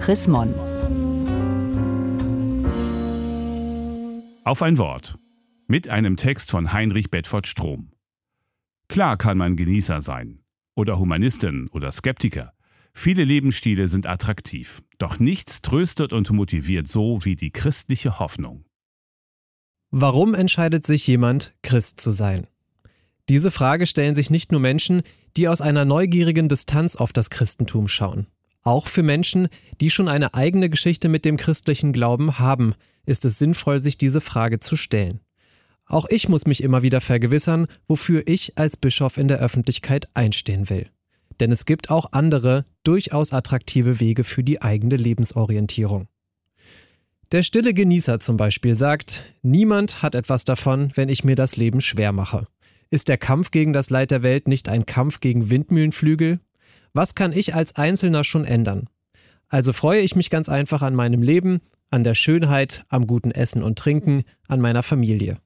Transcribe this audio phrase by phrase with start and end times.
[0.00, 0.54] Chris Mon.
[4.44, 5.18] Auf ein Wort.
[5.66, 7.92] Mit einem Text von Heinrich Bedford Strom.
[8.88, 10.40] Klar kann man Genießer sein.
[10.74, 12.54] Oder Humanistin oder Skeptiker.
[12.94, 14.82] Viele Lebensstile sind attraktiv.
[14.96, 18.64] Doch nichts tröstet und motiviert so wie die christliche Hoffnung.
[19.90, 22.46] Warum entscheidet sich jemand, Christ zu sein?
[23.28, 25.02] Diese Frage stellen sich nicht nur Menschen,
[25.36, 28.26] die aus einer neugierigen Distanz auf das Christentum schauen.
[28.62, 29.48] Auch für Menschen,
[29.80, 32.74] die schon eine eigene Geschichte mit dem christlichen Glauben haben,
[33.06, 35.20] ist es sinnvoll, sich diese Frage zu stellen.
[35.86, 40.70] Auch ich muss mich immer wieder vergewissern, wofür ich als Bischof in der Öffentlichkeit einstehen
[40.70, 40.88] will.
[41.40, 46.06] Denn es gibt auch andere, durchaus attraktive Wege für die eigene Lebensorientierung.
[47.32, 51.80] Der stille Genießer zum Beispiel sagt, niemand hat etwas davon, wenn ich mir das Leben
[51.80, 52.46] schwer mache.
[52.90, 56.40] Ist der Kampf gegen das Leid der Welt nicht ein Kampf gegen Windmühlenflügel?
[56.92, 58.88] Was kann ich als Einzelner schon ändern?
[59.48, 63.62] Also freue ich mich ganz einfach an meinem Leben, an der Schönheit, am guten Essen
[63.62, 65.38] und Trinken, an meiner Familie.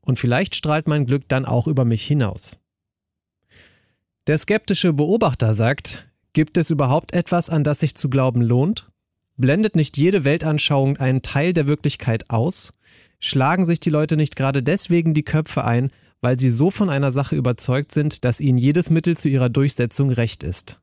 [0.00, 2.58] Und vielleicht strahlt mein Glück dann auch über mich hinaus.
[4.26, 8.90] Der skeptische Beobachter sagt, gibt es überhaupt etwas, an das sich zu glauben lohnt?
[9.36, 12.72] Blendet nicht jede Weltanschauung einen Teil der Wirklichkeit aus?
[13.20, 17.10] Schlagen sich die Leute nicht gerade deswegen die Köpfe ein, weil sie so von einer
[17.10, 20.80] Sache überzeugt sind, dass ihnen jedes Mittel zu ihrer Durchsetzung recht ist.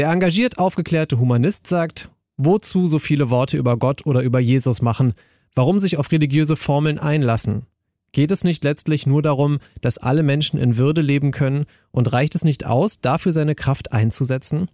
[0.00, 5.12] Der engagiert aufgeklärte Humanist sagt, wozu so viele Worte über Gott oder über Jesus machen,
[5.54, 7.66] warum sich auf religiöse Formeln einlassen?
[8.12, 12.34] Geht es nicht letztlich nur darum, dass alle Menschen in Würde leben können und reicht
[12.34, 14.70] es nicht aus, dafür seine Kraft einzusetzen?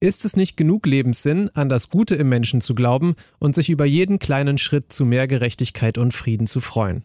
[0.00, 3.84] Ist es nicht genug Lebenssinn, an das Gute im Menschen zu glauben und sich über
[3.84, 7.04] jeden kleinen Schritt zu mehr Gerechtigkeit und Frieden zu freuen?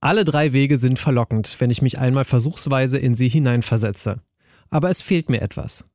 [0.00, 4.22] Alle drei Wege sind verlockend, wenn ich mich einmal versuchsweise in sie hineinversetze.
[4.70, 5.88] Aber es fehlt mir etwas.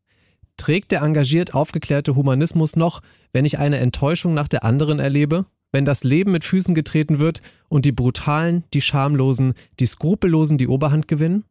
[0.57, 5.45] Trägt der engagiert aufgeklärte Humanismus noch, wenn ich eine Enttäuschung nach der anderen erlebe?
[5.71, 10.67] Wenn das Leben mit Füßen getreten wird und die Brutalen, die Schamlosen, die Skrupellosen die
[10.67, 11.45] Oberhand gewinnen?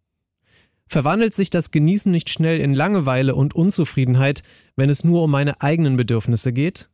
[0.86, 4.42] Verwandelt sich das Genießen nicht schnell in Langeweile und Unzufriedenheit,
[4.76, 6.88] wenn es nur um meine eigenen Bedürfnisse geht?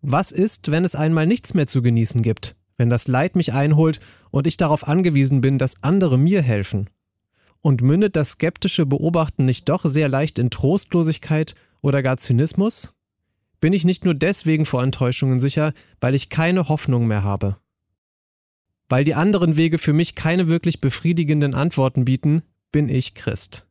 [0.00, 2.56] Was ist, wenn es einmal nichts mehr zu genießen gibt?
[2.76, 4.00] wenn das Leid mich einholt
[4.30, 6.88] und ich darauf angewiesen bin, dass andere mir helfen?
[7.60, 12.94] Und mündet das skeptische Beobachten nicht doch sehr leicht in Trostlosigkeit oder gar Zynismus?
[13.60, 17.56] Bin ich nicht nur deswegen vor Enttäuschungen sicher, weil ich keine Hoffnung mehr habe?
[18.88, 23.66] Weil die anderen Wege für mich keine wirklich befriedigenden Antworten bieten, bin ich Christ.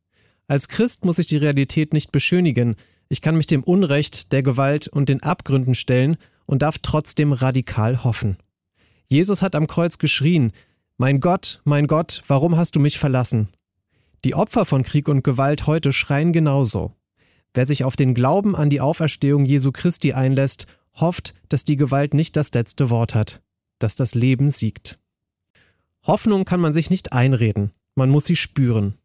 [0.47, 2.75] Als Christ muss ich die Realität nicht beschönigen,
[3.07, 8.03] ich kann mich dem Unrecht, der Gewalt und den Abgründen stellen und darf trotzdem radikal
[8.03, 8.37] hoffen.
[9.07, 10.51] Jesus hat am Kreuz geschrien,
[10.97, 13.49] Mein Gott, mein Gott, warum hast du mich verlassen?
[14.23, 16.93] Die Opfer von Krieg und Gewalt heute schreien genauso.
[17.53, 22.13] Wer sich auf den Glauben an die Auferstehung Jesu Christi einlässt, hofft, dass die Gewalt
[22.13, 23.41] nicht das letzte Wort hat,
[23.79, 24.99] dass das Leben siegt.
[26.03, 28.95] Hoffnung kann man sich nicht einreden, man muss sie spüren.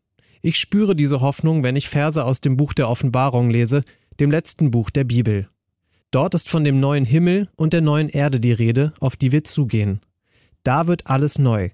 [0.43, 3.85] Ich spüre diese Hoffnung, wenn ich Verse aus dem Buch der Offenbarung lese,
[4.21, 5.49] dem letzten Buch der Bibel.
[6.11, 9.45] Dort ist von dem neuen Himmel und der neuen Erde die Rede, auf die wir
[9.45, 10.01] zugehen.
[10.63, 11.71] Da wird alles neu.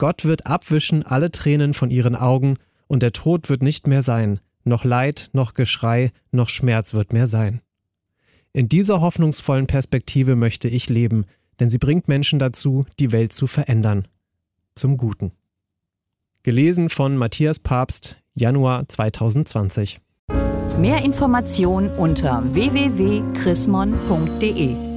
[0.00, 2.56] Gott wird abwischen alle Tränen von ihren Augen,
[2.88, 7.26] und der Tod wird nicht mehr sein, noch Leid, noch Geschrei, noch Schmerz wird mehr
[7.26, 7.60] sein.
[8.54, 11.26] In dieser hoffnungsvollen Perspektive möchte ich leben,
[11.60, 14.08] denn sie bringt Menschen dazu, die Welt zu verändern.
[14.74, 15.32] Zum Guten.
[16.44, 20.00] Gelesen von Matthias Papst, Januar 2020.
[20.78, 24.89] Mehr Informationen unter www.chrismon.de